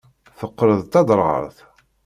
Teqqel 0.37 0.69
d 0.79 0.83
taderɣalt. 0.91 1.57